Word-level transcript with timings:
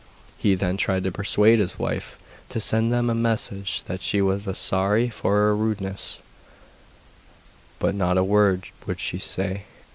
He 0.35 0.55
then 0.55 0.77
tried 0.77 1.03
to 1.03 1.11
persuade 1.11 1.59
his 1.59 1.77
wife 1.77 2.17
to 2.49 2.59
send 2.59 2.91
them 2.91 3.07
a 3.07 3.13
message 3.13 3.83
that 3.83 4.01
she 4.01 4.19
was 4.19 4.47
sorry 4.57 5.11
for 5.11 5.35
her 5.35 5.55
rudeness, 5.55 6.17
but 7.77 7.93
not 7.93 8.17
a 8.17 8.23
word 8.23 8.65
would 8.87 8.99
she 8.99 9.19
say. 9.19 9.65